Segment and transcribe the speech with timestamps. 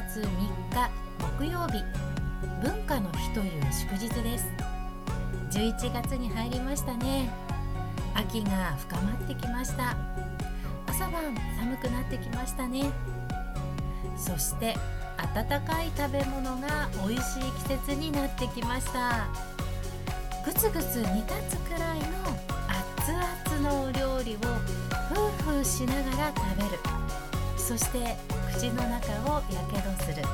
[0.00, 0.90] 月3日
[1.38, 1.84] 木曜日。
[2.62, 4.46] 文化の日という祝日です。
[5.50, 7.28] 11月に入りましたね。
[8.14, 9.94] 秋が深まってきました。
[10.86, 12.90] 朝晩寒くなってきましたね。
[14.16, 14.74] そして
[15.18, 19.28] 温かい食べ物が美味しい季節になってきました。
[20.46, 22.06] ぐつぐつ煮立つくらいの
[23.04, 24.38] 熱々のお料理を
[25.12, 27.09] ふうふうしながら食べる。
[27.70, 28.16] そして
[28.52, 30.24] 口の中をやけどする。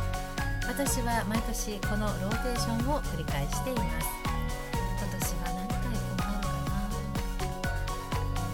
[0.67, 4.09] 私は毎年このローテーションを繰り返しています。
[4.97, 6.81] 今年は何回こうかな。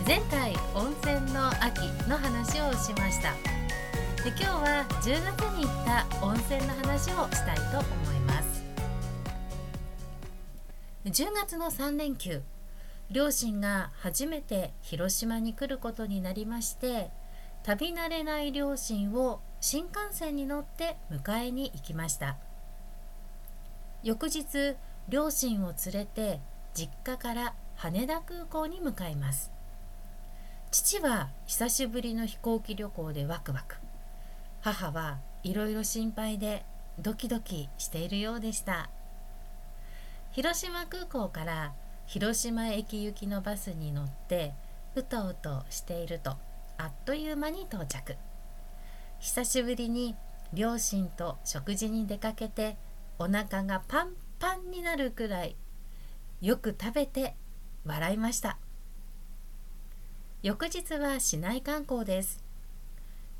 [0.05, 3.35] 前回温泉の秋の話をしました。
[4.25, 8.65] で今日は10月に行った温泉の話をしたいと思います。
[11.05, 12.43] 10月の3連休
[13.13, 17.11] 両親が初めて広島に来ることになりまして
[17.65, 22.37] 旅慣れない両親を新幹線に乗って迎えに行きました。
[24.03, 24.75] 翌日
[25.09, 26.41] 両親を連れて
[26.75, 29.53] 実家から羽田空港に向かいます。
[30.73, 33.77] 父は久しぶりの飛行機旅行でワクワク。
[34.61, 36.65] 母はいろいろ心配で
[36.99, 38.91] ドキドキしているようでした。
[40.33, 41.75] 広島空港から
[42.07, 44.53] 広島駅行きのバスに乗って
[44.97, 46.37] うとうとしていると
[46.79, 48.17] あっという間に到着。
[49.19, 50.17] 久しぶりに
[50.53, 52.77] 両親と食事に出かけて
[53.19, 55.57] お腹がパンパンになるくらい
[56.41, 57.37] よく食べて
[57.85, 58.59] 笑いました。
[60.43, 62.43] 翌日は市内観光です。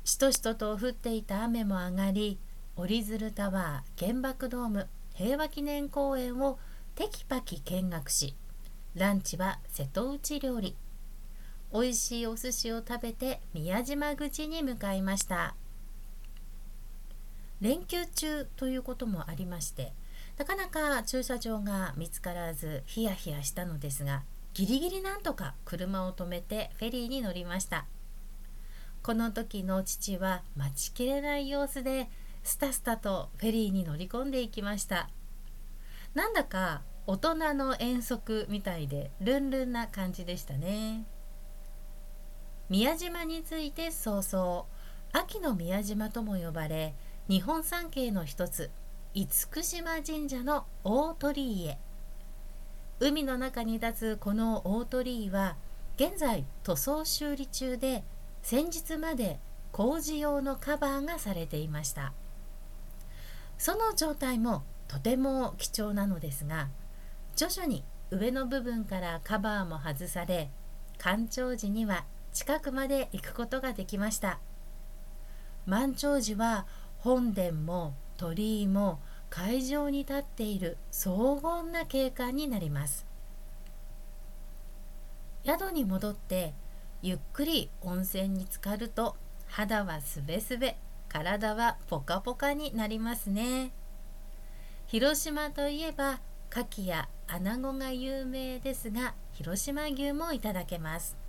[0.05, 2.39] しとしとと降っていた雨も上がり
[2.75, 6.59] 折り鶴タワー原爆ドーム平和記念公園を
[6.95, 8.35] テキパキ見学し
[8.95, 10.75] ランチは瀬戸内料理。
[11.73, 15.55] 美味しいお寿司を食べて宮島口に向かいました。
[17.61, 19.93] 連休中ということもありまして
[20.37, 24.23] なかなか駐車場が見つからずヒヤヒヤしたのですが
[24.53, 27.85] ギリギリなんとか車を止めてフェリーに乗りました。
[29.01, 32.09] この時の父は待ちきれない様子で
[32.43, 35.09] スタスタとフェリーに乗り込んでいきました。
[36.13, 41.05] なんだか大人の遠足みたいでルンルンな感じでしたね。
[42.69, 44.65] 宮島について早々
[45.11, 46.95] 秋の宮島とも呼ばれ
[47.27, 48.71] 日本三景の一つ
[49.13, 49.27] 厳
[49.63, 51.77] 島神社の大鳥居へ。
[52.99, 55.55] 海の中に立つこの大鳥居は
[55.97, 58.03] 現在塗装修理中で
[58.41, 59.39] 先日まで
[59.71, 62.13] 工事用のカバーがされていました。
[63.57, 66.69] その状態もとても貴重なのですが
[67.35, 70.49] 徐々に上の部分からカバーも外され
[70.97, 74.39] 干潮時には近くまで行くことができました。
[75.65, 76.65] 満潮時は
[76.97, 78.99] 本殿も鳥居も
[79.29, 83.05] 海上に立っている荘厳な景観になります。
[85.45, 86.53] 宿に戻って
[87.01, 89.15] ゆっくり温泉に浸かると
[89.47, 90.77] 肌はすべすべ
[91.09, 93.71] 体はポカポカになりますね。
[94.87, 96.19] 広島といえば
[96.51, 101.22] 牡蠣や穴子が有名ですが広島牛もいただけます。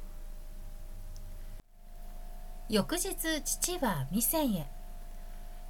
[2.70, 4.66] 翌日父は店へ。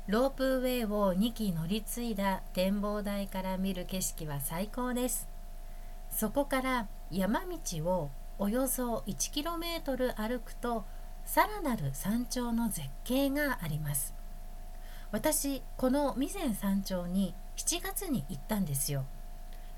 [0.06, 5.28] ロープウェイを2機乗り継いだ展望台から見る景色は最高です。
[6.08, 10.84] そこから山道をおよそ 1km 歩くと
[11.24, 14.14] さらなる山頂の絶景があります。
[15.10, 19.04] 私この備前山頂に7月に行ったんですよ。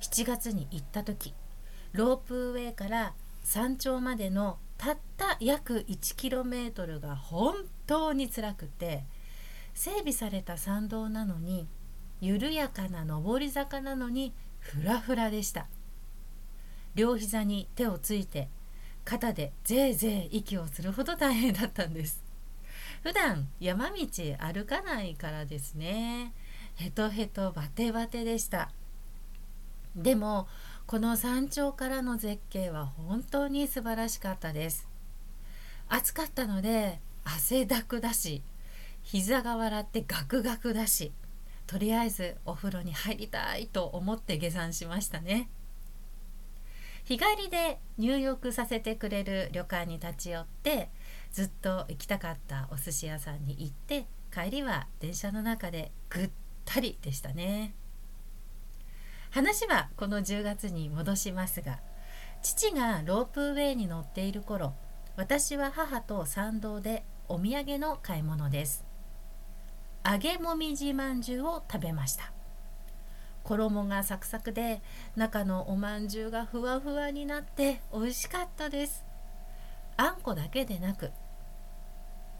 [0.03, 1.33] 7月に行った時
[1.93, 7.55] ロープウェイから山頂までのたった約 1km が本
[7.87, 9.05] 当に辛くて
[9.75, 11.69] 整備された山道なのに
[12.21, 15.67] 緩やかな上り坂なのにフラフラでした。
[16.95, 18.49] 両膝に手をついて
[19.05, 22.25] 肩でぜいぜい息をするほど大変だったんです。
[23.03, 23.97] 普段山道
[24.39, 26.33] 歩かないからですね。
[26.75, 28.71] ヘトヘトバテバテでした。
[29.95, 30.49] でも
[30.87, 34.89] この山頂からの絶景は本当に素晴らしかったです。
[35.89, 38.43] 暑かったので汗だくだし
[39.03, 41.11] 膝が笑ってガクガクだし
[41.67, 45.49] とりあえずお風呂に入りたいと思って下山しましたね。
[47.03, 50.91] 日帰りで入浴させてくれる旅館に立ち寄って
[51.33, 56.31] ずっと行きたかったお寿司屋さんに行って帰りは電車の中でぐっ
[56.65, 57.75] たりでしたね。
[59.37, 61.79] 話はこの10月に戻しますが
[62.41, 64.73] 父がロープウェイに乗っている頃
[65.15, 68.87] 私は母と参道でお土産の買い物です。
[70.11, 72.33] 揚げもみじまんじゅうを食べました。
[73.45, 74.81] 衣がサクサクで
[75.17, 79.05] 中のおまんじゅうがふわふわになって美味しかったです。
[79.99, 81.11] あんこだけでなく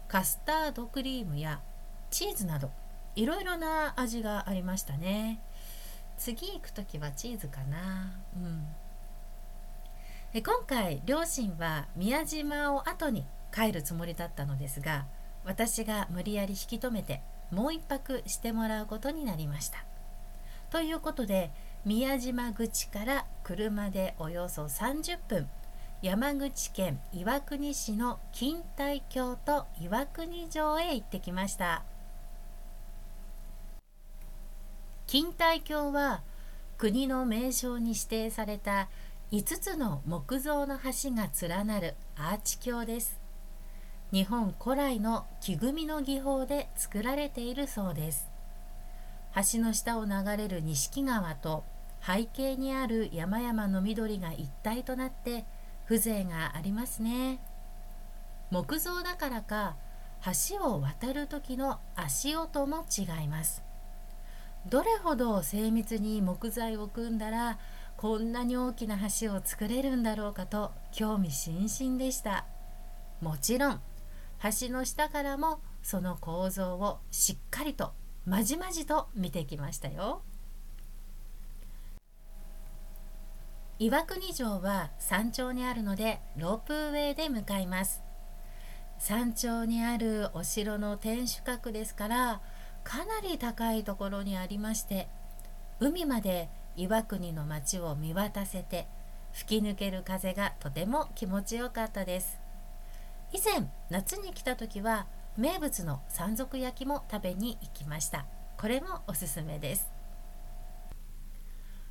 [0.07, 1.61] カスタードクリームや
[2.09, 2.71] チーズなど
[3.15, 5.43] いろいろな味がありましたね。
[6.17, 8.19] 次行く時はチーズかな。
[8.35, 8.67] うん。
[10.33, 15.05] え今回両親は宮島を後に帰るつもりだったのですが
[15.45, 19.85] 私が無理やり引き止めてもう一泊してもらうことになりました。
[20.69, 21.49] ということで
[21.85, 25.47] 宮島口から車でおよそ30分
[26.01, 31.83] 山口県岩国市の錦帯橋と岩国城へ行ってきました。
[35.09, 36.21] 錦帯橋は
[36.77, 38.89] 国の名勝に指定された
[39.31, 43.17] 5つの木造の橋が連なるアーチ橋です。
[44.11, 48.29] 日本古来の木組みの技法で作られているそうです。
[49.53, 51.63] 橋の下を流れる錦川と
[52.05, 55.45] 背景にある山々の緑が一体となって
[55.87, 57.39] 風情がありますね。
[58.51, 59.77] 木造だからか
[60.49, 63.63] 橋を渡る時の足音も違います。
[64.65, 67.59] どれほど精密に木材を組んだら
[67.95, 72.45] こんなに大きな橋を作れるんだろうかと興味津々でした。
[73.21, 73.81] もちろん
[74.43, 77.93] 橋の下からもその構造をしっかりと
[78.25, 80.21] まじまじと見てきましたよ。
[83.79, 88.03] 岩国城は山頂にあるのでロープウェイで向かいます。
[88.99, 92.41] 山頂にあるお城の天守閣ですから
[92.87, 95.09] かなり高いところにありまして
[95.81, 98.87] 海まで岩国の町を見渡せて
[99.33, 102.39] 吹き抜ける風がとても気持ちよかったです。
[103.33, 105.05] 以前夏に来た時は
[105.37, 108.25] 名物の山賊焼きも食べに行きました。
[108.57, 109.89] これもおすすめです。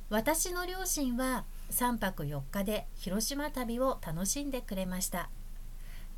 [0.09, 5.29] 私の両親は3泊4日で広島旅を楽しんでくれました。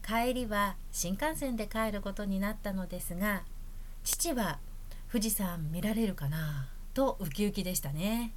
[0.08, 3.44] 帰りは新幹線で帰ることになったのですが
[4.04, 4.60] 父は
[5.12, 8.34] 富士山見られるかなとウキウキでしたね。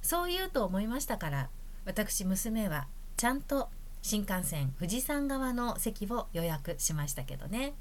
[0.00, 1.50] そう言うと思いましたから
[1.84, 2.86] 私娘は
[3.16, 3.68] ちゃんと
[4.02, 7.74] 新幹線富士山側の席を予約しましたけどね。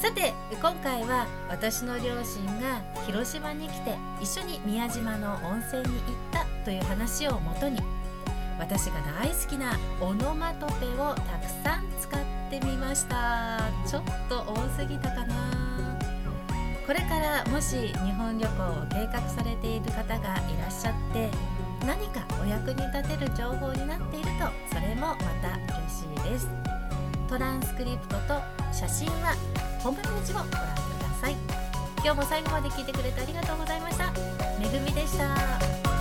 [0.00, 7.78] さて今回は私の両親が広島に来て一緒に宮島の温泉に行ったという話をもとに
[8.58, 12.20] 私が大好きなオノマトペをたくさん使っ
[12.50, 13.70] てみました。
[13.86, 15.61] ちょっと多すぎたかな。
[16.86, 20.18] これからもし日本旅行を計画されている方がい
[20.60, 21.30] らっしゃって
[21.86, 26.48] 何かお役に立てる情報になっているとそれもまた嬉しいです。
[27.28, 28.40] トランスクリプトと
[28.72, 29.34] 写真は
[29.80, 30.66] ホームページをご覧くだ
[31.20, 31.36] さい。
[32.04, 34.12] 今日も最後まで聞いてくれてありがとうございました。
[34.58, 35.91] めぐみでした。